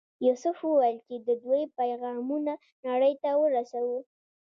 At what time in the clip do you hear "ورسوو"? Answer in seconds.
3.41-3.97